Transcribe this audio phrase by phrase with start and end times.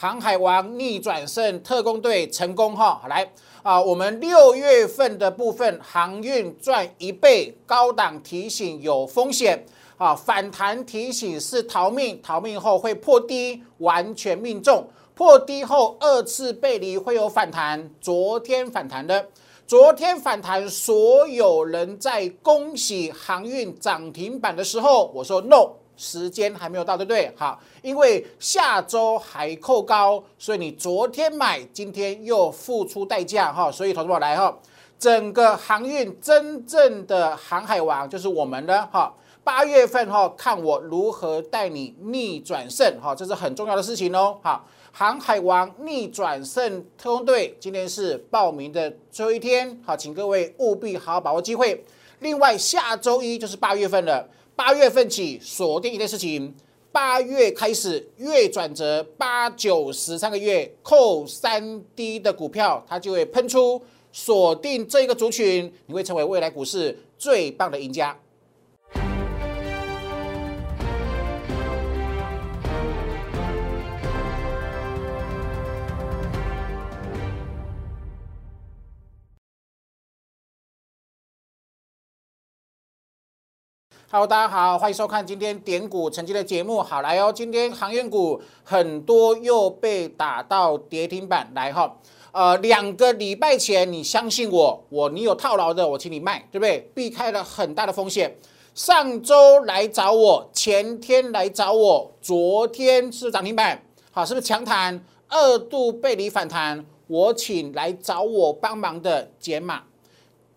[0.00, 3.28] 航海王逆转胜特工队成功哈，来
[3.64, 9.66] 啊，我们六月份的部分航运赚一倍，高档提醒有风险
[9.96, 19.28] 啊，反弹提醒是逃命，逃命后会破低，完全命中，破低后二次背离会有反弹，昨天反弹的。
[19.66, 27.30] 昨天反弹，所有人在恭喜航运涨停板的时候，我说 no，时间还没有到，对不对？
[27.36, 33.70] 好，因为下周还扣高，所以你昨天买，今天又付出代价哈。
[33.70, 34.58] 所以投资者来哈，
[34.98, 39.12] 整个航运真正的航海王就是我们的哈。
[39.44, 44.38] 八月份哈，看我如何带你逆转胜哈，这是很重要的事情哦。
[44.42, 44.64] 好。
[44.90, 51.84] 航海王逆转胜特工队，今天是报名的最后一天，好，请各位务必好好把握机会。
[52.20, 56.52] 另外，下周一就是八月份了，八月份起锁定一件事情，
[56.90, 63.80] 八月开始月转折，八九十三个月扣三 D 的股票，它就会喷出，
[64.12, 68.18] 锁定这个族群，你会成为未来股市最棒的赢家。
[84.10, 86.82] Hello，大家好，欢迎收看今天点股成绩的节目。
[86.82, 91.94] 好来哦，今天航运股很多又被打到跌停板来哈。
[92.32, 96.90] 呃，两个礼拜前你相信我，我你有套牢的，我请你卖，对不对？
[96.94, 98.34] 避开了很大的风险。
[98.74, 106.82] 上周来找我，前天来找我，昨天是涨停板，好，是不是强弹二度背离反弹？
[107.08, 109.82] 我请来找我帮忙的解码，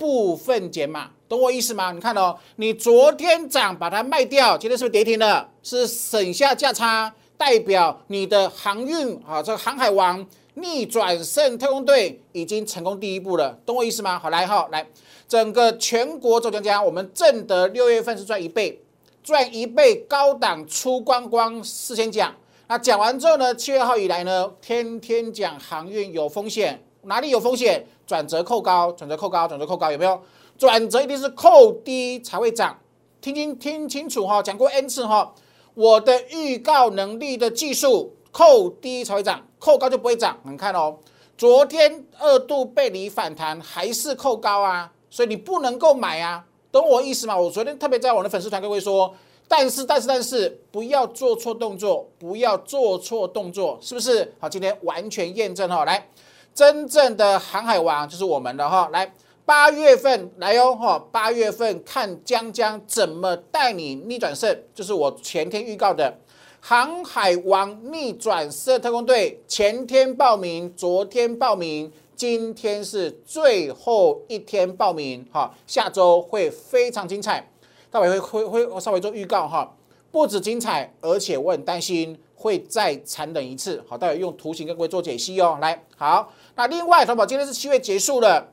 [0.01, 1.11] 部分减码。
[1.29, 1.91] 懂我意思吗？
[1.91, 5.47] 你看哦，你昨天涨把它卖掉，今天是不是跌停了？
[5.61, 13.55] 是省下价差，代表你的航运啊，这个航海王逆转胜特工队已经成功第一步了。
[13.63, 14.17] 懂我意思吗？
[14.17, 14.85] 好，来哈，来，
[15.27, 18.81] 整个全国做讲讲，我们正德六月份是赚一倍，
[19.23, 22.33] 赚一倍高档出光光事先讲。
[22.67, 27.85] 那讲完之后呢，七月号以来呢，天天讲航运有风险，哪里有风险？
[28.05, 30.21] 转折扣高，转折扣高，转折扣高，有没有？
[30.57, 32.77] 转折一定是扣低才会涨，
[33.19, 35.33] 听清听清楚哈，讲过 n 次哈，
[35.73, 40.37] 我的预告能力的技术，扣低才会涨，扣高就不会涨。
[40.43, 40.97] 你看哦，
[41.37, 47.35] 昨天二度背离反弹还是扣高啊，所以你不能够买啊，懂我意思吗？
[47.35, 49.11] 我昨天特别在我的粉丝团各位说，
[49.47, 54.31] 但是但是但是不要做错动作，不要做错动作，是不是？
[54.39, 56.07] 好，今天完全验证哈，来，
[56.53, 59.13] 真正的航海王就是我们的哈，来。
[59.43, 66.15] 八月份来哟哈，八月份看江江怎么带你逆转胜，就是我前天预告的
[66.61, 77.45] 航海王逆转胜特工队，前天报名，昨天报名，今天是最后一天报名哈，下周会非常精彩，
[77.89, 79.75] 待会会会会稍微做预告哈，
[80.11, 88.47] 不止精彩，而且我很担心会再残忍一次，好，待会用图形跟各位做解析哦，来好，那另外，淘宝今天是七月结束了。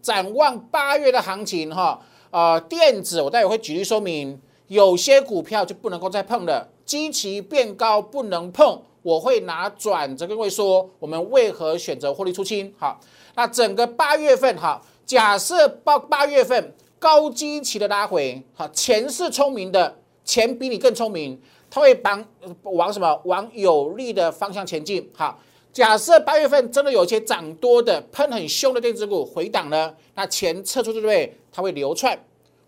[0.00, 2.00] 展望八月的行情，哈，
[2.30, 13.00] 呃，电子我待会会举例说明，有些股票就不能够再碰了，基期变高不能碰，我会拿转折跟各位说，我们为何选择获利出清，好，
[13.34, 22.24] 那整个八月份，哈，假设八八月份高基期的拉回，好，钱是聪明的，钱比你更聪明，它会帮
[22.62, 25.36] 往什么往有利的方向前进，好。
[25.72, 31.38] 假设八月份真的有一些涨多的、喷很凶的电子股回档呢，那钱撤出去对不对？
[31.52, 32.18] 它会流窜，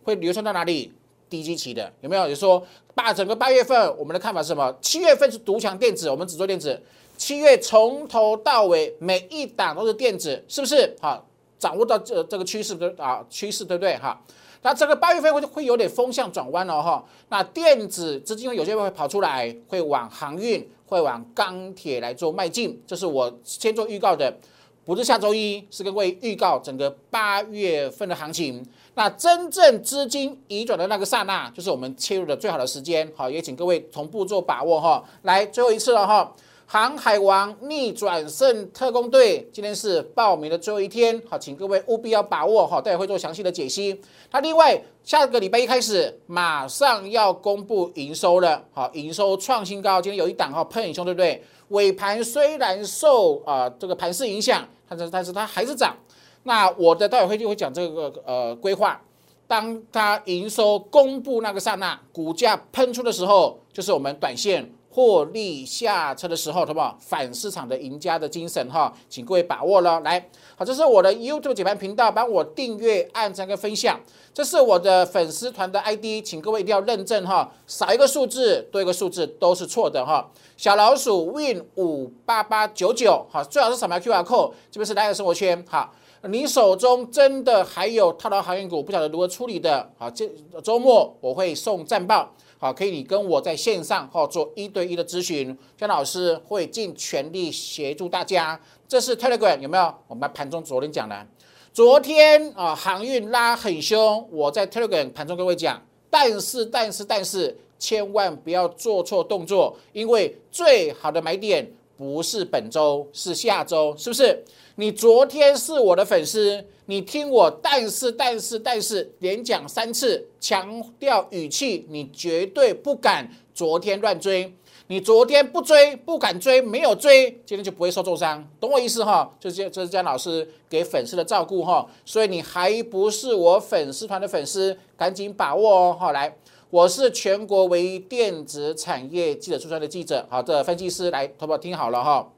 [0.03, 0.93] 会流窜到哪里？
[1.29, 2.29] 低基期的有没有？
[2.29, 2.61] 就说
[2.93, 4.77] 把整个八月份，我们的看法是什么？
[4.83, 6.83] 七月份是独强电子，我们只做电子。
[7.17, 10.93] 七月从头到尾每一档都是电子，是不是？
[11.01, 11.25] 好，
[11.57, 13.97] 掌握到这这个趋势的啊趋势对不对？
[13.99, 14.21] 哈，
[14.63, 17.05] 那这个八月份会会有点风向转弯了哈。
[17.29, 20.69] 那电子资金有些会跑出来，会往航运。
[20.91, 24.37] 会往钢铁来做迈进，这是我先做预告的，
[24.85, 28.61] 不是下周一，是各位预告整个八月份的行情。
[28.95, 33.09] 那真正资金移转的那个刹那，就是我们切入的最好的时间。
[33.15, 35.05] 好，也请各位同步做把握哈。
[35.23, 36.35] 来，最后一次了哈。
[36.73, 44.01] 航海王逆转胜特工队，今天是报名的最后一天，好，请各位务必要把握哈，待会会做详细的解析。
[44.31, 51.43] 那另外，下个礼拜一开始，马上要公布营收了，好，营收创新高，今天有一档哈喷很凶，对不对？
[51.71, 55.97] 尾盘虽然受啊这个盘势影响，但是但是它还是涨。
[56.45, 59.03] 那我的待会会就会讲这个呃规划，
[59.49, 64.73] 当它营收公布那个刹那，股价喷出的时候，就是我们短线。
[64.93, 66.99] 获利下车的时候，好不好？
[67.01, 70.01] 反市场的赢家的精神哈，请各位把握了。
[70.01, 73.99] 来，好，这是我的 YouTube 解盘频道，帮我订阅、按赞跟分享。
[74.35, 80.29] 这是我的粉丝团的 ID，请各位一定要认证哈，少一个数字，多一个数字都是错的哈。
[80.57, 85.93] 小老鼠 Win 五八八九九，好，最好是扫描 QR code，这边是大家生活圈，好。
[86.25, 89.91] 你手中真的还有套牢航运股，不晓得如何处理的？
[89.97, 90.29] 好，这
[90.63, 92.31] 周末我会送战报，
[92.63, 98.61] 好，可以你跟我在线上哈做一对一的咨询，姜老师会尽全力协助大家。
[98.87, 99.95] 这是 Telegram 有没有？
[100.07, 101.27] 我们盘中昨天讲的，
[101.73, 111.67] 昨天啊航运拉很凶，我在 Telegram 盘中各位讲，但是但是但是千万不要做错动作，因为最好的买点
[111.97, 114.45] 不是本周，是下周，是不是？
[114.75, 124.53] 你昨天是我的粉丝，你听我，但是但是但是连讲三次，强调语气，你绝对不敢昨天乱追。
[124.89, 129.33] 你昨天不追，不敢追，没有追，今天就不会受重伤，懂我意思哈？
[129.39, 131.87] 这是这是姜老师给粉丝的照顾哈。
[132.05, 135.97] 所以你还不是我粉丝团的粉丝，赶紧把握哦。
[135.97, 136.37] 好，来，
[136.71, 142.33] 我是全国唯一电子产业记者出身的记者，好的分析师，来，投保听好了哈。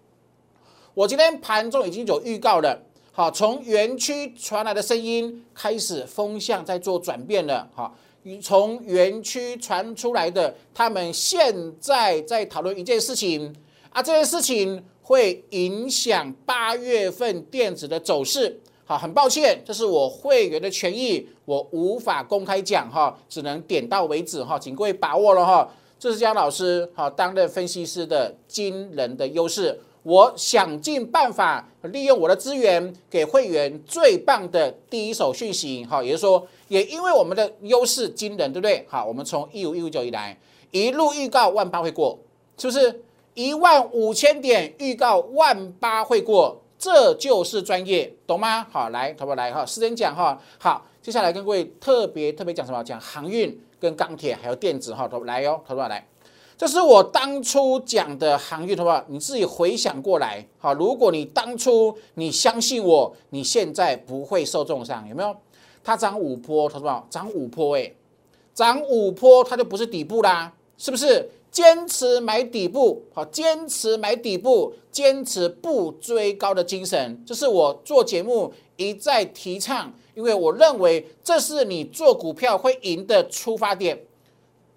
[0.93, 2.83] 我今天盘中已经有预告了，
[3.15, 7.95] 好，从园区传来的声音开始，风向在做转变了，好，
[8.41, 13.55] 从园区传出来的，他们现在在讨论一件事情。
[13.91, 29.79] 啊，这件事情会影响八月份电子的走势，好，很抱歉，这是我会员的权益，我无法公开讲哈，只能点到为止哈，请各位把握了哈，这是姜老师哈担任分析师的惊人的优势。
[30.03, 35.85] 我想尽办法利用我的资源，给会员最棒的第一手讯息。
[35.85, 38.85] 好，也就是说，也因为我们的优势惊人，对不对？
[38.89, 40.37] 好，我们从一五一五九以来，
[40.73, 42.19] 一路预告万八会过，
[42.59, 43.03] 是不是？
[43.35, 48.67] 一万五千点预告万八会过，这就是专业，懂吗？
[48.71, 50.39] 好，来，投不来哈，时间讲哈。
[50.59, 52.83] 好，接下来跟各位特别特别讲什么？
[52.83, 56.07] 讲航运、跟钢铁还有电子哈，投来哟，投不来。
[56.63, 59.05] 这是我当初讲的航运，好不好？
[59.09, 65.37] 你自己回想过来，好，如果你当初你相信我，你现在不会受重伤，有没有？
[65.83, 67.05] 它涨五波，它不好？
[67.11, 67.93] 涨五波，哎，
[68.55, 71.29] 涨五波，它就不是底部啦，是不是？
[71.51, 84.05] 坚持买底部，好，坚持买底部，坚持不追高的精神，这是我做节目一再提倡，因为我认为这是你做股票会赢的出发点，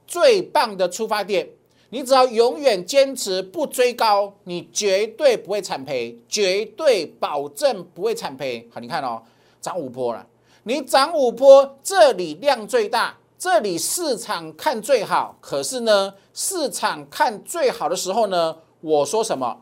[0.08, 1.48] 最棒的出发点。
[1.96, 8.68] 你只要永远坚持不追高，你绝对不会惨赔，绝对保证不会惨赔。
[8.70, 9.22] 好，你看哦，
[9.62, 10.28] 涨五波了。
[10.64, 15.38] 你涨五波，这里量最大，这里市场看最好。
[15.40, 19.62] 可是呢，市场看最好的时候呢，我说什么？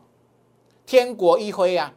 [0.84, 1.94] 天国一辉呀！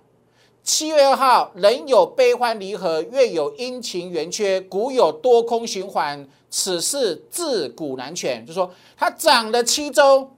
[0.62, 6.30] 七月二号，人有悲欢离合，月有阴晴圆缺，股有多空循环。
[6.50, 10.32] 此事自古难全，就说它涨了七周，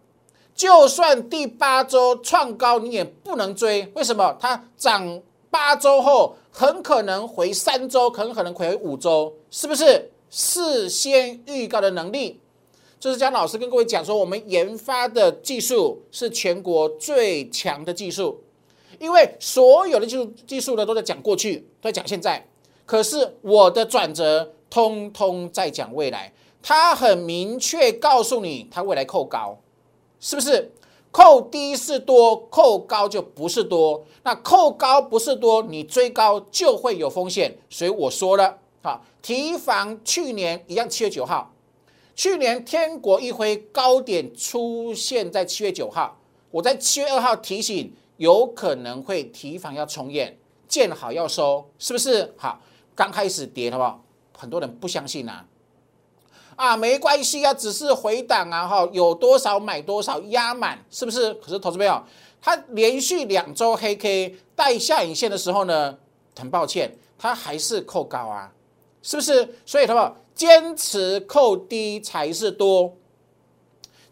[0.55, 3.89] 就算第八周创高，你也不能追。
[3.95, 4.35] 为什么？
[4.39, 10.11] 它涨八周后，很可能回三周，很可能回五周，是不是？
[10.31, 12.39] 事先预告的能力，
[12.99, 18.43] 这是江老师跟各位讲说，我们研发的技术是全国最强的技术，
[18.99, 22.47] 因为所有的技术技术呢都在讲过去，都在讲现在，
[22.85, 24.53] 可是我的转折。
[24.69, 29.57] 通通在讲未来，他很明确告诉你，他未来扣高，
[30.19, 30.71] 是不是？
[31.11, 34.05] 扣低是多，扣高就不是多。
[34.21, 37.57] 那扣高不是多，你追高就会有风险。
[37.67, 41.51] 所以我说了，好，提防去年一样，七月九号，
[42.15, 46.19] 去年天国一辉高点出现在七月九号，
[46.51, 52.31] 我在七月二号提醒，有可能会提防要重演，见好要收，是不是？
[52.37, 52.61] 好，
[52.93, 54.03] 刚开始跌，好不好？
[54.39, 55.43] 很多人不相信呐，
[56.55, 61.33] 啊，没关系啊，只是回档啊，哈，有多少买多少，压满，是不是？
[61.33, 62.01] 可是投资朋友，
[62.41, 65.97] 它连续两周黑 K 带下影线的时候呢，
[66.37, 68.53] 很抱歉，它还是扣高啊，
[69.01, 69.55] 是不是？
[69.65, 72.95] 所以他们坚持扣低才是多，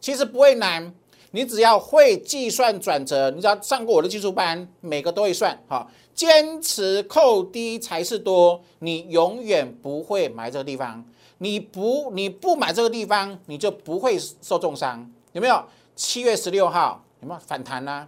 [0.01, 0.93] 其实不会难，
[1.31, 5.87] 你只要会计算转折，你只要上过我的技术班，每个都会算，哈。
[6.17, 11.05] 坚持扣低才是多，你永远不会买这个地方。
[11.37, 15.63] 你不你不买这个地方，你就不会受重伤，有没有？
[15.95, 18.07] 七月十六号有没有反弹呢？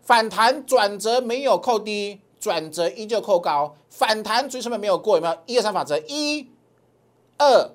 [0.00, 5.36] 反弹转折没有扣低，转折依旧扣高，反弹最上面没有过，有没有？
[5.46, 6.48] 一二三法则，一、
[7.36, 7.72] 二、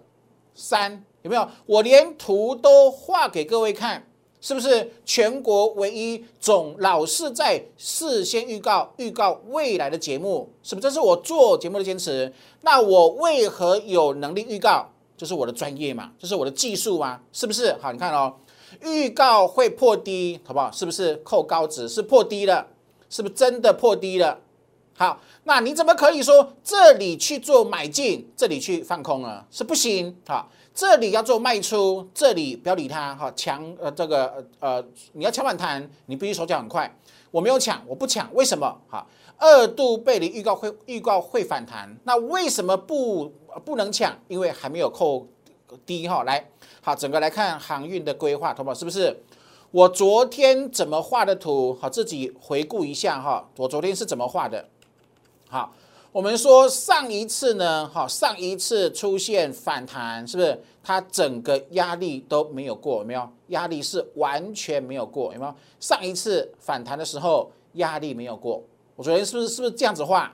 [0.53, 1.49] 三，有没有？
[1.65, 4.07] 我连图都画给各位看。
[4.45, 10.47] 是不是全国唯一总老是在事先预告预告未来的节目？
[10.61, 10.83] 是不是？
[10.83, 12.31] 这是我做节目的坚持。
[12.61, 14.85] 那我为何有能力预告？
[15.17, 16.11] 这是我的专业嘛？
[16.19, 17.21] 这是我的技术嘛？
[17.33, 17.75] 是不是？
[17.81, 18.35] 好，你看哦，
[18.83, 20.71] 预告会破低，好不好？
[20.71, 21.89] 是不是扣高值？
[21.89, 22.67] 是破低了？
[23.09, 24.41] 是不是真的破低了？
[24.95, 29.43] 好，那你怎么可以说这里去做买进，这里去放空呢？
[29.49, 30.15] 是不行。
[30.27, 30.51] 好。
[30.75, 36.93] 这里要做卖出，这里不要理它哈，抢呃这个呃你要抢反弹，你必须手脚很快。
[37.31, 38.77] 我没有抢，我不抢，为什么？
[38.89, 43.31] 哈，二度背离预告会预告会反弹，那为什么不
[43.63, 44.13] 不能抢？
[44.27, 45.25] 因为还没有扣
[45.85, 46.23] 低哈。
[46.23, 46.49] 来，
[46.81, 49.23] 好，整个来看航运的规划，同胞是不是？
[49.71, 51.77] 我昨天怎么画的图？
[51.81, 54.67] 好，自己回顾一下哈，我昨天是怎么画的？
[55.47, 55.73] 好。
[56.15, 62.99] 我们说上一次呢，哈，上一次出现反弹，是不是它整个压力都没有过？
[62.99, 63.29] 有没有？
[63.47, 65.53] 压力是完全没有过，有没有？
[65.77, 68.63] 上一次反弹的时候压力没有过，
[68.95, 70.33] 我昨天是不是是不是这样子画？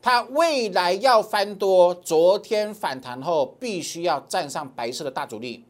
[0.00, 5.62] 它未来要翻多，昨天反弹后必须要站上白色的大主力，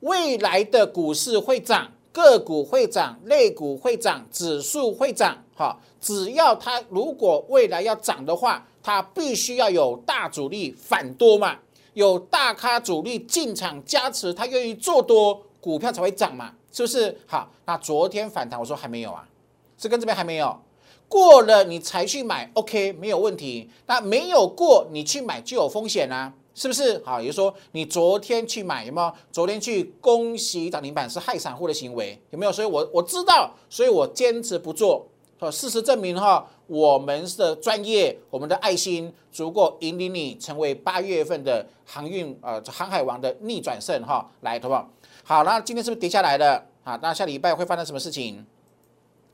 [0.00, 1.90] 未来的股市会涨。
[2.12, 11.58] 个股会涨，类股会涨，指数会涨，哈，只要它如果未来要涨的话，它必须要有大主力反多嘛，
[11.92, 17.14] 有大咖主力进场加持，它愿意做多，股票才会涨嘛，是不是？
[17.26, 19.28] 好，那昨天反弹，我说还没有啊，
[19.76, 20.58] 是跟这边还没有
[21.06, 23.68] 过了，你才去买，OK，没有问题。
[23.86, 26.32] 那没有过，你去买就有风险啊。
[26.52, 27.20] 是不是好？
[27.20, 29.10] 也就是说，你昨天去买有没有？
[29.30, 32.52] 昨天去恭喜涨停板是害散户的行为，有没有？
[32.52, 35.06] 所以我我知道，所以我坚持不做。
[35.48, 44.28] 事实证明哈，我们的专业，我们的爱心足够引领你成为八月份的航运呃航海王的逆转胜哈。
[44.40, 44.90] 来，好不好？
[45.22, 46.66] 好，那今天是不是跌下来了？
[46.82, 48.44] 啊，那下礼拜会发生什么事情？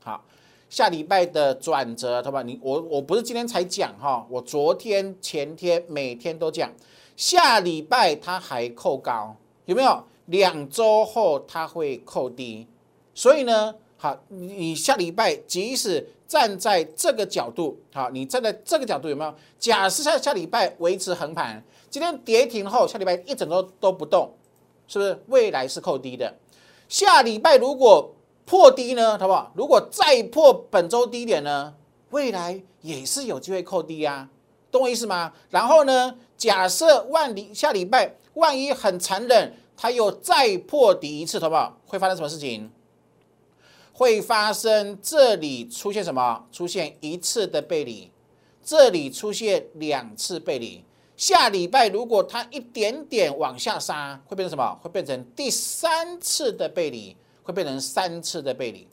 [0.03, 0.23] 好，
[0.69, 2.43] 下礼拜的转折，好吧？
[2.43, 6.71] 你我我不是今天才讲哈，我昨天前天每天都讲。
[7.15, 9.35] 下礼拜它还扣高，
[9.65, 10.03] 有没有？
[10.27, 12.67] 两周后它会扣低，
[13.15, 19.33] 所以呢，好，你下礼拜即使站在这个角度，好，你站在这个角度有没有？
[19.57, 24.31] 假设下下礼拜维持横盘，今天跌停后，下礼拜一整周都不动，
[24.87, 25.19] 是不是？
[25.27, 26.35] 未来是扣低的。
[26.87, 28.13] 下礼拜如果
[28.45, 29.51] 破低呢，好不好？
[29.55, 31.73] 如果再破本周低点呢，
[32.11, 34.29] 未来也是有机会扣低呀。
[34.69, 35.33] 懂我意思吗？
[35.49, 36.15] 然后呢？
[36.37, 41.75] 假设万里下礼拜万一很残忍，它又再破底一次，好不好？
[41.87, 42.69] 会发生什么事情？
[43.97, 46.45] 会发生这里出现什么？
[46.51, 48.11] 出现一次的背离，
[48.63, 50.83] 这里出现两次背离。
[51.15, 54.79] 下礼拜如果它一点点往下杀，会变成什么？
[54.83, 58.87] 会变成第三次的背离，会变成三次的背离。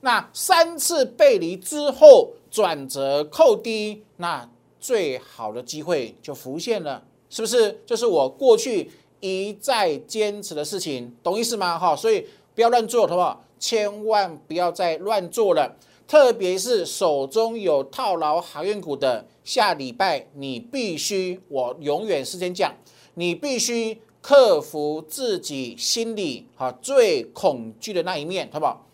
[0.00, 4.50] 那三次背离之后转折扣低，那。
[4.82, 7.82] 最好的机会就浮现了，是不是？
[7.84, 8.90] 就是我过去
[9.20, 11.78] 一再坚持的事情，懂意思吗？
[11.78, 13.44] 哈，所以不要乱做，好不好？
[13.60, 15.76] 千万不要再乱做了，
[16.08, 22.74] 特别是手中有套牢航运股的，下礼拜你必须，我永远是先讲，
[23.14, 28.86] 你必须克服自己心里哈最恐惧的那一面，好不好？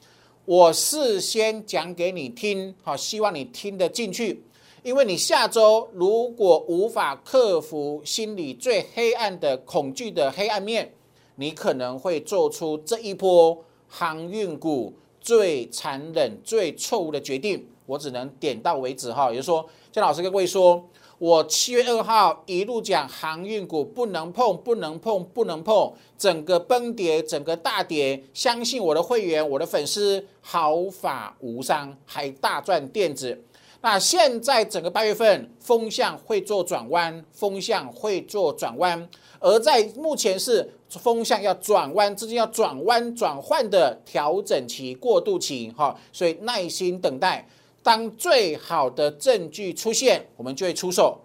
[0.44, 4.42] 我事先讲给你听，好，希望你听得进去。
[4.82, 10.92] 因为你下周如果无法克服心里最黑暗的恐惧的黑暗面，
[11.34, 17.66] 你可能会做出这一波航运股最残忍、最错误的决定。
[17.86, 19.30] 我只能点到为止哈。
[19.30, 20.84] 也就是说，姜老师跟各位说，
[21.18, 33.40] 我七月二号一路讲航运股不能碰、不能碰、不能碰，整个崩跌、整个大跌，相信我的会员、我的粉丝毫发无伤，还大赚电子。
[33.82, 47.48] 那现在整个八月份风向会做转弯，风向会做转弯，而在目前是风向要转弯，资金要转弯转换的调整期、过渡期，哈，所以耐心等待，
[47.82, 51.20] 当最好的证据出现，我们就会出手。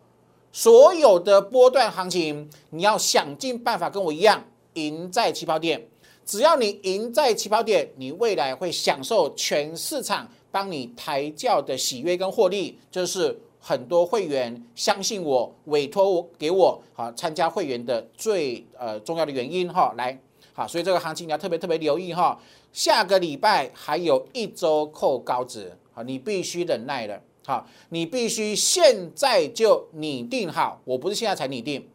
[0.51, 5.87] 所有的波段行情，你要想尽办法跟我一样赢在起跑点，
[6.25, 10.29] 只要你赢在起跑点，你未来会享受全市场。
[10.53, 19.93] 帮你抬轿的喜悦跟获利，就是很多会员相信我，委托我给我好参加会员的最呃重要的原因哈。
[19.95, 20.19] 来，
[20.51, 22.37] 好，所以这个行情你要特别特别留意哈。
[22.73, 30.81] 下个礼拜还有一周扣高值，好，你必须忍耐了，好，你必须现在就拟定好。
[30.83, 31.87] 我不是现在才拟定，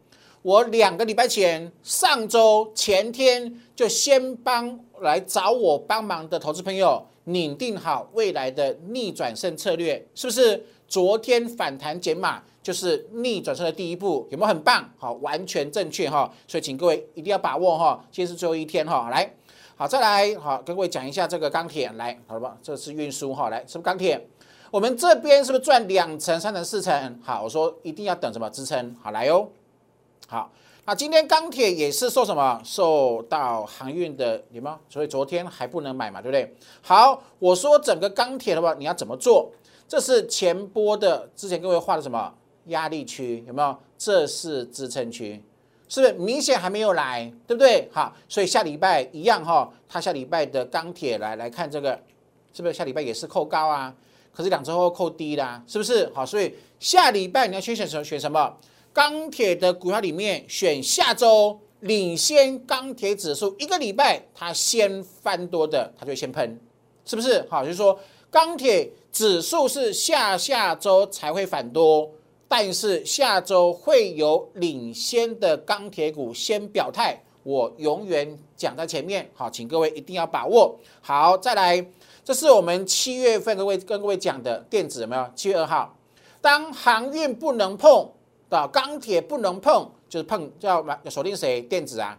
[0.43, 10.65] 我两个礼拜前、上周、前天就先帮来找我帮忙的投资朋友拟定好未来的逆转胜策略，是不是？
[10.87, 14.89] 昨天反弹减码就是逆转胜的第一步，有没有很棒？
[14.97, 16.31] 好，完全正确哈。
[16.47, 19.09] 所以请各位一定要把握哈，今天是最后一天哈。
[19.09, 19.29] 来，
[19.75, 22.57] 好，再来，好，跟各位讲一下这个钢铁，来，好了吧？
[22.63, 24.25] 这是运输哈，来，是不是钢铁？
[24.71, 27.19] 我们这边是不是赚两层、三层、四层？
[27.21, 28.95] 好，我说一定要等什么支撑？
[29.03, 29.45] 好，来哦。
[30.27, 30.49] 好，
[30.89, 32.61] 那今天钢铁也是受什么？
[32.63, 34.77] 受到航运的有没有？
[34.87, 36.55] 所以昨天还不能买嘛，对不对？
[36.81, 39.51] 好，我说整个钢铁的话，你要怎么做？
[39.85, 42.33] 这是前波的，之前各位画的什么
[42.67, 43.77] 压力区有没有？
[43.97, 45.43] 这是支撑区，
[45.89, 47.89] 是不是明显还没有来，对不对？
[47.91, 51.99] 好，所以下礼拜一样哈，它下礼拜的钢铁来来看这个，
[52.53, 53.93] 是不是下礼拜也是扣高啊？
[54.33, 56.09] 可是两周后扣低啦，是不是？
[56.15, 58.55] 好，所以下礼拜你要选选什么选什么？
[58.97, 66.59] 钢铁的股票里面选下周领先钢铁指数一个礼拜，它先翻多的，它就先喷，
[67.05, 67.45] 是不是？
[67.47, 67.99] 好，就是说
[68.31, 68.91] 钢铁。
[69.11, 72.07] 指数是下下周才会反多，
[72.47, 79.27] 但是下周会有领先的钢铁股先表态，我永远讲在前面。
[79.33, 80.77] 好，请各位一定要把握。
[81.01, 81.83] 好，再来，
[82.23, 85.27] 这是我们七月份各位跟各位讲的电子有没有？
[85.35, 85.95] 七月二号，
[86.39, 88.07] 当航运不能碰
[88.49, 91.61] 的钢铁不能碰，就是碰要要锁定谁？
[91.61, 92.17] 电子啊，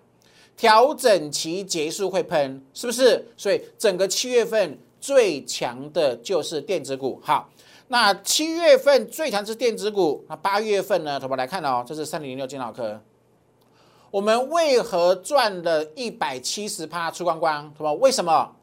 [0.57, 3.27] 调整期结束会喷，是不是？
[3.37, 4.79] 所以整个七月份。
[5.01, 7.21] 最强的就是电子股。
[7.23, 7.49] 好，
[7.87, 10.25] 那七月份最强是电子股。
[10.29, 11.21] 那八月份呢？
[11.21, 13.01] 同们来看哦，这是三零零六金脑科。
[14.11, 17.73] 我们为何赚了一百七十趴出光光？
[17.79, 18.57] 同们为什么？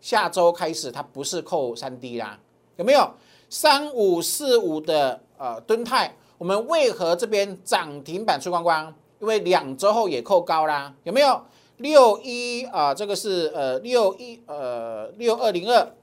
[0.00, 2.40] 下周开始它不是扣三 D 啦？
[2.76, 3.10] 有没有
[3.50, 6.16] 三五四五的呃吨泰？
[6.40, 8.86] 我们为何这边涨停板出光光？
[9.18, 10.90] 因为两周后也扣高啦？
[11.04, 11.38] 有没有？
[11.76, 15.94] 六一啊，这个是呃六一呃六二零二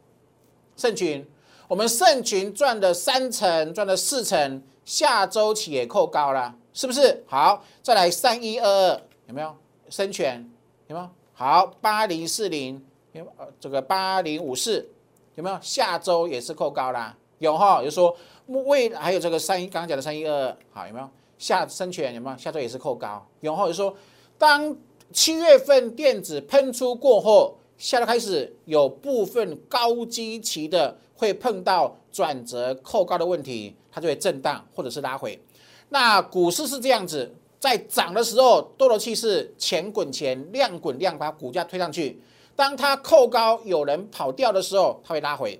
[0.76, 1.26] 圣群，
[1.68, 7.24] 我们圣群赚了三成，赚了四成，下周起也扣高了，是不是？
[7.26, 9.56] 好，再来三一二二有没有？
[9.90, 10.48] 生权
[10.86, 11.10] 有没有？
[11.34, 14.88] 好，八零四零有呃这个八零五四
[15.34, 15.58] 有没有？
[15.64, 18.16] 下周也是扣高啦，有哈，就说
[18.48, 21.10] 未还有这个三一刚刚讲的三一二，好有没有？
[21.38, 22.38] 下生权有没有？
[22.38, 23.96] 下周也是扣高，然后，就说
[24.38, 24.76] 当。
[25.14, 35.42] 七月份电子喷出过后，下周开始有部分高基期的会碰到转折扣高的问题，它就会震荡或者是拉回。
[35.88, 42.22] 那股市是这样子，在涨的时候多头气势，钱滚钱，量滚量，把股价推上去。
[42.54, 45.58] 当它扣高有人跑掉的时候，它会拉回。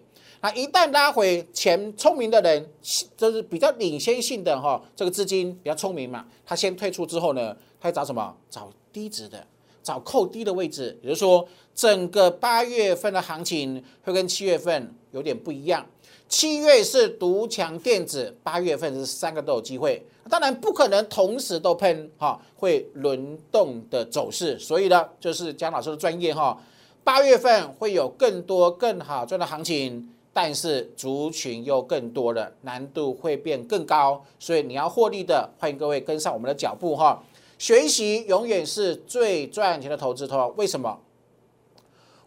[0.54, 2.70] 一旦拉回，前聪明的人
[3.16, 8.36] 就是比较领先性的哈，这个资金比较聪明嘛，他先退出之后呢，他找什么？
[8.50, 9.46] 找低值的，
[9.82, 15.86] 找扣低的位置，也就是说，整个八月份的行情会跟七月份有点不一样。
[16.30, 24.60] 七月是独强电子，八月份是三个都有机会，当然不可能同时都喷哈，会轮动的走势。
[24.60, 26.62] 所以呢，就是姜老师的专业哈，
[27.04, 37.24] 八月份会有更多更好赚的行情，但是族群又更多了，难度会变更高，所以你要获利的，欢迎各位跟上我们的脚步哈。
[37.58, 41.00] 学习永远是最赚钱的投资，头为什么？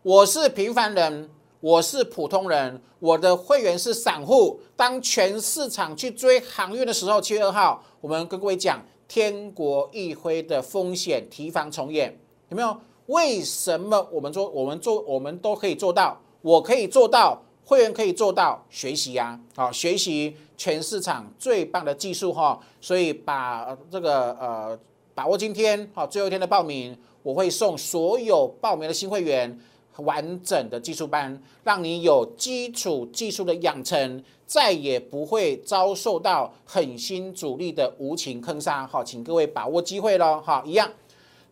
[0.02, 4.58] 我是平凡人，我是普通人，我的会员是散户。
[4.74, 12.18] 当全市场去追航运的时候，七月二号，我们跟各位讲天国一挥的风险提防重演，
[12.48, 12.76] 有没有？
[13.06, 16.18] 为什么我们做，我们做，我们都可以做到？
[16.42, 17.40] 我可以做到，
[17.70, 24.76] 会员可以做到，学习呀，好，学习全市场最棒的技术哈，所以把这个呃。
[25.12, 29.58] 把握今天好最后一天的报名，我会送所有报名的新会员
[29.96, 38.86] 完整的技术班，让你有基础技术的养成，再也不会遭受到狠心主力的无情坑杀。
[38.86, 40.40] 好，请各位把握机会喽。
[40.42, 40.90] 好，一样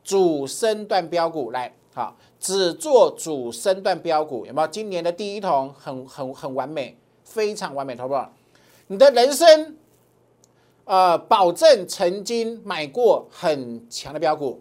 [0.02, 4.68] 主升段标股来，好，只做主升段标股，有没有？
[4.68, 8.32] 今年的第一桶很很很完美，非常完美，好不好？
[8.86, 9.74] 你的人生。
[10.84, 14.60] 呃，保证曾经买过很强的标股，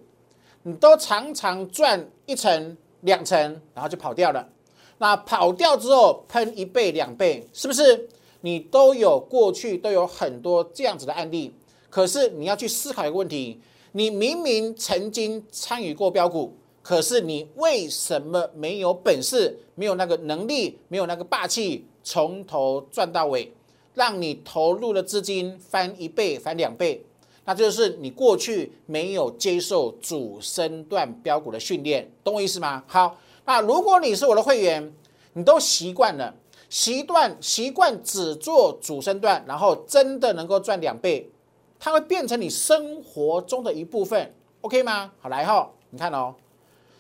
[0.64, 3.40] 你都常常赚一成、两成，
[3.76, 4.50] 然后就跑掉了。
[4.98, 8.10] 那跑掉之后喷一倍、两倍，是不是？
[8.42, 11.54] 你都有过去都有很多这样子的案例。
[11.92, 16.54] 可是你要去思考一个问题：你明明曾经参与过标股，
[16.88, 23.52] 可是你为什么没有本事、没有那个能力、没有那个霸气，从头赚到尾？
[23.94, 27.04] 让你投入的资金翻一倍、翻两倍，
[27.44, 32.82] 那就是你过去没有接受主升段标股的训练，懂我意思吗？
[32.88, 34.94] 好，那如果你是我的会员，
[35.34, 36.34] 你都习惯了，
[36.70, 41.30] 习惯习惯只做主升段，然后真的能够赚两倍，
[41.78, 45.12] 它会变成你生活中的一部分，OK 吗？
[45.20, 46.34] 好，来哈，你看哦，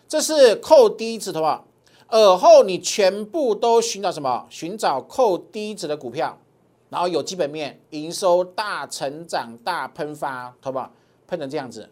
[0.08, 1.65] 这是扣低值的话，
[2.10, 4.46] 耳后你全部都寻找什么？
[4.50, 6.38] 寻找扣低值的股票。
[6.89, 10.89] 然后有基本面，营收大成长、大喷发，好不好？
[11.28, 11.89] 喷成这样子，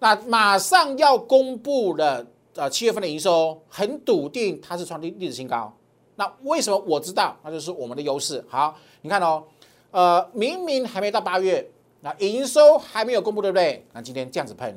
[0.00, 5.72] 那马上要公布的呃七月份的营收，很笃定它是创历历史新高。
[6.16, 7.36] 那为什么我知道？
[7.44, 8.44] 那就是我们的优势。
[8.48, 9.44] 好，你看哦，
[9.92, 11.64] 呃，明明还没到八月，
[12.00, 13.86] 那营收还没有公布，对不对？
[13.92, 14.76] 那今天这样子喷，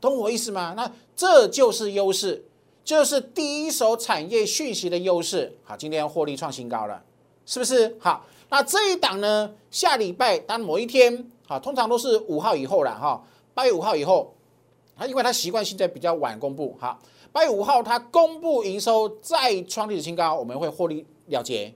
[0.00, 0.74] 懂我意思吗？
[0.76, 2.44] 那这就是优势，
[2.84, 5.56] 就是第一手产业讯息的优势。
[5.64, 7.02] 好，今天获利创新高了，
[7.44, 7.96] 是不是？
[8.00, 8.24] 好。
[8.48, 9.52] 那这一档呢？
[9.72, 13.20] 下礼拜当某一天，好，通常都是五号以后了哈。
[13.54, 14.32] 八月五号以后，
[14.94, 16.96] 啊，因为它习惯性在比较晚公布，好，
[17.32, 21.74] 八月五号它公布营收再创历史新高，我们会获利了结，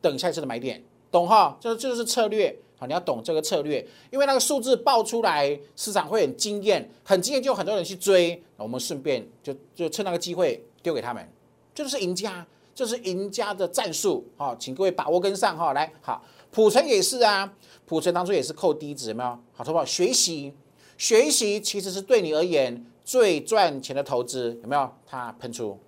[0.00, 0.80] 等下一次的买点，
[1.10, 1.56] 懂哈？
[1.60, 11.24] 这这就是策略，好，你要懂这个策略，因为那个数字报出来，市场会很惊艳，很惊艳，就很多人去追，我们顺便就就趁那个机会丢给他们，
[11.72, 12.44] 这就是赢家。
[12.74, 15.72] 这是赢家的战术，好，请各位把握跟上哈。
[15.74, 17.52] 来，好，普成也是啊，
[17.84, 19.38] 普成当初也是扣低值，有没有？
[19.52, 20.52] 好，投保学习，
[20.96, 24.90] 学习其实是对你而言最赚钱的投资，有没有？
[25.06, 25.78] 它喷出，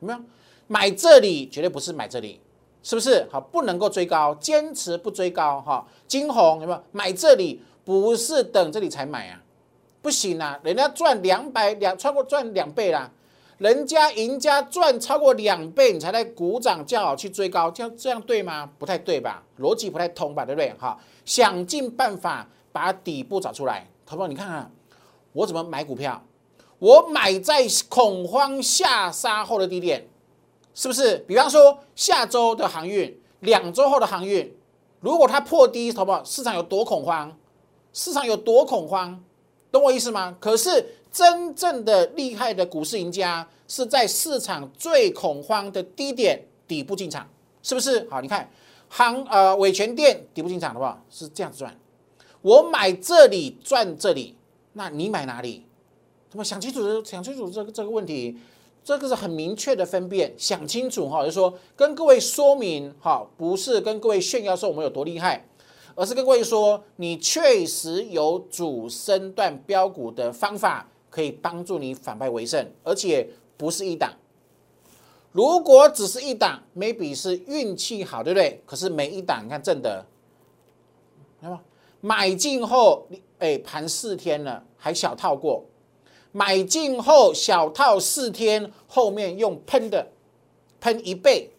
[0.00, 0.20] 有没有？
[0.66, 2.38] 买这里绝对不是买这里，
[2.84, 3.26] 是不是？
[3.32, 5.84] 好，不能够追高，坚持不追高哈。
[6.06, 6.80] 金红有没有？
[6.92, 9.42] 买这里不是等这里才买啊，
[10.02, 13.10] 不行啊，人家赚两百两，超过赚两倍啦。
[13.56, 18.68] 人家赢家赚超过两倍，你才在鼓掌叫好去追高，这样这样对吗？
[18.78, 19.42] 不太对吧？
[19.58, 20.44] 逻辑不太通吧？
[20.44, 20.74] 对不对？
[20.78, 23.86] 哈，想尽办法把底部找出来。
[24.06, 24.70] 好不好，你看看
[25.32, 26.22] 我怎么买股票？
[26.80, 30.06] 我买在恐慌下杀后的低点，
[30.74, 31.18] 是不是？
[31.26, 34.54] 比方说下周的航运，两周后的航运，
[35.00, 37.34] 如果它破低，好不好市场有多恐慌？
[37.92, 39.22] 市场有多恐慌？
[39.70, 40.36] 懂我意思吗？
[40.40, 40.84] 可是。
[41.14, 47.24] 真正的厉害的股市赢家是在市场最恐慌的低点底部进场，
[47.62, 48.04] 是不是？
[48.10, 48.50] 好，你看
[48.88, 51.78] 行呃伟权店底部进场的话是这样子赚，
[52.42, 54.34] 我买这里赚这里，
[54.72, 55.64] 那你买哪里？
[56.28, 57.04] 怎么想清楚？
[57.04, 58.36] 想清楚这个这个问题，
[58.84, 65.44] 这个是很明确的分辨，想清楚哈，就是说跟各位说明哈，不是跟各位炫耀说我们有多厉害，
[65.94, 70.88] 而是跟各位说你确实有主升段标股的方法。
[71.14, 73.24] 可以帮助你反败为胜，而且
[73.56, 74.12] 不是一档。
[75.30, 78.60] 如果只是一档，maybe 是运气好，对不对？
[78.66, 80.04] 可是每一档，你看正的，
[81.40, 81.62] 看到吗？
[82.00, 83.06] 买进后，
[83.38, 85.62] 哎，盘四天了，还小套过；
[86.36, 90.08] 买进后小套四天，后面用喷的，
[90.80, 91.52] 喷一倍，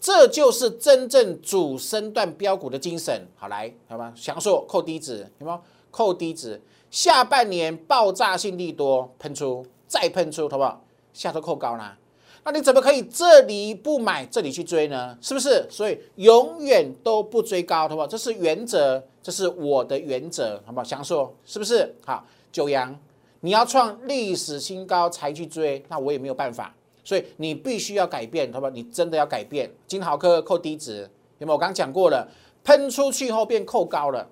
[0.00, 3.28] 这就是真正主升段标股的精神。
[3.36, 5.60] 好来，好吧，享受扣低值，有没有？
[5.92, 6.60] 扣低值。
[6.90, 10.82] 下半年爆炸性利多喷出，再喷出，好不好？
[11.12, 11.96] 下周扣高啦，
[12.42, 15.16] 那你怎么可以这里不买，这里去追呢？
[15.20, 15.64] 是不是？
[15.70, 18.06] 所以永远都不追高，好不好？
[18.08, 20.82] 这是原则，这是我的原则，好不好？
[20.82, 21.94] 享受是不是？
[22.04, 22.98] 好，九阳，
[23.40, 26.74] 你要创历史新高才去追，那我也没有办法，
[27.04, 28.70] 所以你必须要改变，好不好？
[28.70, 29.70] 你真的要改变。
[29.86, 31.54] 金豪科扣低值，有没有？
[31.54, 32.28] 我刚讲过了，
[32.64, 34.28] 喷出去后变扣高了。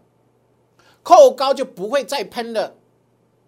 [1.03, 2.75] 扣高就不会再喷了，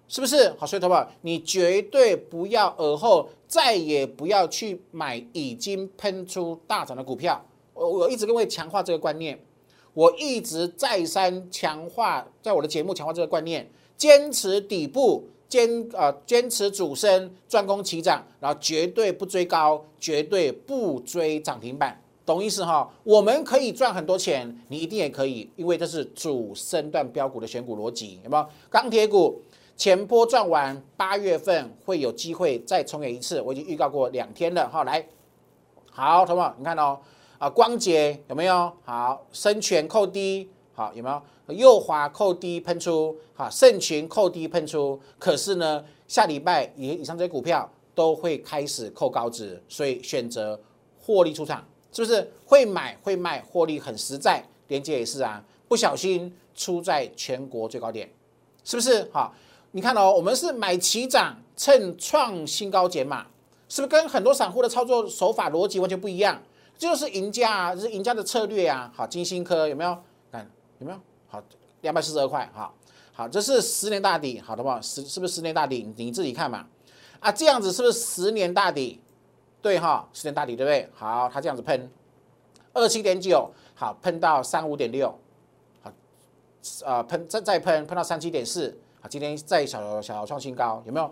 [0.06, 0.48] 是不是？
[0.56, 7.44] 好，所以，同学你绝对不要而后再也不要去买已经喷出大涨的股票。
[7.74, 9.36] 我我一直跟各位强化这个观念，
[9.92, 22.00] 我一直再三强化，在我的节目强化这个观念，坚持底部，坚啊坚持主升，专攻起涨，然后绝对不追高，绝对不追涨停板。
[22.26, 22.86] 懂意思哈？
[23.04, 28.46] 我们可以赚很多钱，你一定也可以，因为这是主升段标股的选股逻辑，有没有？
[28.68, 29.40] 钢铁股
[29.78, 34.84] 前波赚完，八月份会有机会再重演一次，我已经预告过两天了哈。
[34.84, 35.08] 来，
[35.90, 37.00] 好，同学你看哦，
[37.38, 38.70] 啊，光洁有没有？
[38.84, 41.54] 好，深全扣低，好有没有？
[41.54, 50.60] 右滑扣低喷出，好，盛群扣低喷出，可是呢，下礼拜以以上这些股票都会开始扣高值，所以选择
[51.00, 51.66] 获利出场。
[51.90, 54.44] 是不是会买会卖，获利很实在？
[54.68, 58.08] 连接也是啊，不小心出在全国最高点，
[58.62, 59.08] 是不是？
[59.10, 59.34] 好，
[59.72, 63.26] 你看哦，我们是买齐涨，趁创新高减码，
[63.68, 66.40] 是不是跟很多散户的操作手法逻辑完全不一样？
[66.76, 68.92] 就是赢家啊，这是赢家的策略啊。
[68.94, 69.98] 好，金星科有没有？
[70.78, 71.00] 有没有？
[71.26, 71.42] 好，
[71.80, 72.74] 两百四十二块，好
[73.12, 74.70] 好，这是十年大底，好的不？
[74.80, 75.92] 十是不是十年大底？
[75.96, 76.66] 你自己看嘛。
[77.20, 79.00] 啊，这样子是不是十年大底？
[79.60, 80.88] 对哈，十年大底对不对？
[80.94, 81.90] 好，它这样子喷，
[82.72, 85.12] 二七点九，好，喷到三五点六，
[85.82, 85.92] 好，
[86.84, 91.10] 呃，喷再再喷，喷到三七点四，好，今天再小小创新高，有没有？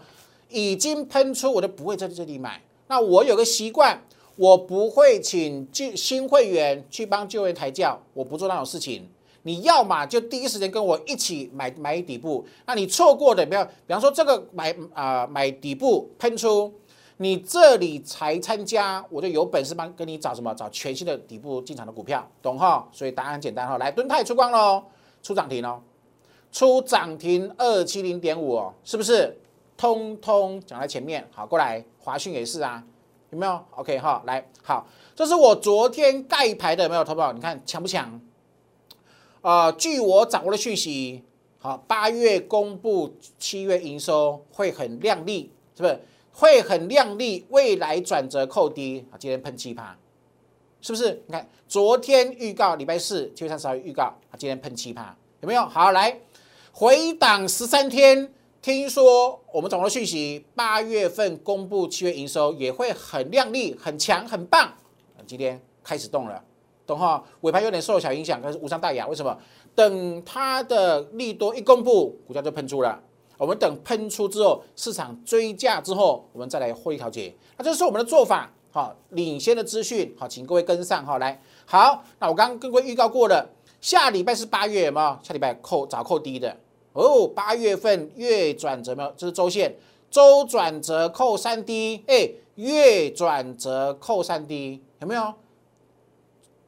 [0.49, 2.63] 已经喷出，我就不会在这里买。
[2.87, 4.01] 那我有个习惯，
[4.37, 9.11] 我不会请旧新会员去帮旧员抬轿，我不做那种事情。
[9.47, 16.75] 你要嘛就第一时间跟我一起买买底部，那你错过的，不要，比方说这个买啊买底部喷出，
[17.19, 22.89] 你这里才参加，我就有本事帮跟你找什么找全新的底部进场的股票，懂哈？
[22.91, 24.83] 所以答案很简单哈，来敦泰出光喽，
[25.23, 25.81] 出涨停哦，
[26.51, 29.39] 出涨停二七零点五哦，是不是？
[29.77, 32.83] 通通讲在前面，好，过来，华讯也是啊，
[33.31, 38.21] 有没有？OK 哈，来，好，这是我昨天盖牌的，有没有投保，你看强不强？
[39.47, 41.23] 啊，据我掌握的讯息，
[41.61, 46.01] 好，八月公布七月营收会很亮丽，是不是？
[46.33, 49.97] 会很亮丽，未来转折扣低啊，今天喷七趴，
[50.81, 51.23] 是不是？
[51.29, 55.65] 你看昨天预告礼拜四七月三十号预告啊，今天喷七趴，有没有？
[55.67, 56.19] 好，来
[56.73, 58.33] 回档十三天。
[58.61, 64.73] 听说我们掌握讯息，八月份公布七月营收也会很亮丽、很强、很棒。
[65.25, 66.43] 今天开始动了，
[66.87, 67.23] 懂哈？
[67.41, 69.07] 尾盘有点受小影响，可是无伤大雅。
[69.07, 69.37] 为什么？
[69.75, 72.99] 等它的利多一公布，股价就喷出了。
[73.37, 77.35] 我们等喷出之后，市场追价之后，我们再来获利调节。
[77.59, 81.19] 那这是我们的做法，好，领先的资讯，好，请各位跟上哈。
[81.19, 83.47] 来，好，那我刚刚跟各位预告过了，
[83.81, 85.21] 下礼拜是八月吗？
[85.23, 86.57] 下礼拜扣早扣低的。
[86.95, 89.13] 哦，八月份月转折没有？
[89.19, 89.77] 这是周线，
[90.11, 95.35] 周转折扣三低哎，月转折扣三低有没有？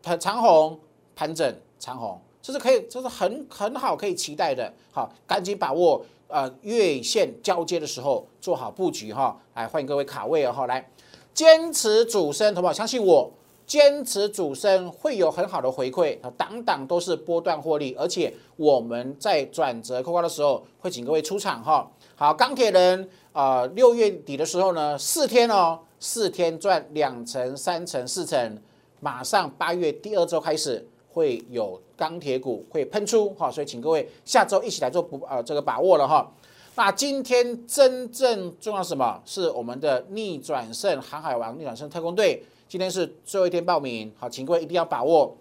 [0.03, 0.79] 盘长红
[1.15, 4.73] 盘整长红，这是可以，这是很很好可以期待的。
[4.93, 9.37] 好，赶紧把握呃月线交接的时候做好布局哈。
[9.55, 10.89] 来，欢迎各位卡位哦哈，来
[11.35, 12.73] 坚持主升，好不好？
[12.73, 13.31] 相信我。
[13.67, 21.87] 坚持主升会有很好的回馈，档档都是波段获利，而且我们在转折扣高的时候会请各位出场哈。
[22.17, 28.59] 好，钢铁人啊，六月底的时候呢，四天哦，四天赚两成、三成、四成，
[29.01, 36.31] 马上八月第二周开始会有钢铁股会喷出哈，所以请各位下周一起来做不呃这个把握了哈。
[36.75, 39.21] 那今天真正重要什么？
[39.25, 42.43] 是我们的逆转胜航海王逆转胜特工队。
[42.69, 45.37] 今天是最后一天报名，好，请各位一定要把握。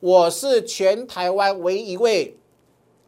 [0.00, 2.36] 我是全台湾唯一一位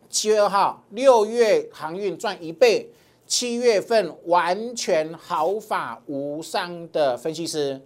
[0.08, 2.88] 七月二号六月航运赚一倍，
[3.26, 7.80] 七月份完全毫发无伤的分析师，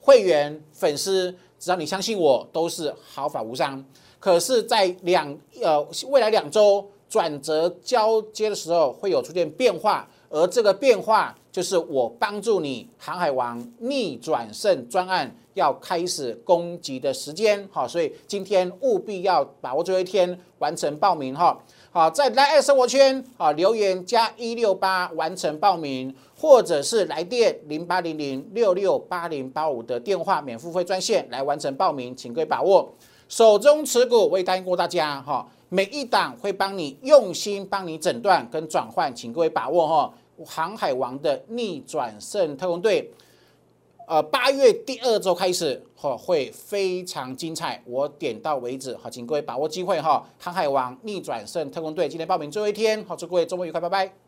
[0.00, 3.84] 会员粉丝，只要你相信我，都是毫发无伤。
[4.20, 10.08] 可是，在两呃未来两周转折交接的时候，会有出现变化。
[10.30, 21.58] 而这个变化就是我帮助你航海王逆转胜专案要开始攻击的时间，好，所以今天务必要把握最后一天完成报名哈。
[21.90, 32.88] 好，在来爱生活圈啊留言加一六八完成报名，或者是来电零八零零六六八零八五的电话免付费专线来完成报名，请各位把握。
[33.28, 35.46] 手中持股我也答应过大家哈。
[35.68, 40.14] 每一档会帮你用心帮你诊断跟转换，请各位把握哈。
[40.46, 43.10] 航海王的逆转胜特工队，
[44.06, 50.24] 呃，八月第二周开始哈会非常精彩，我点到为止好，请各位把握机会哈。
[50.38, 54.27] 航海王逆转胜特工队今天报名最后一天，好，祝各位周末愉快，拜拜。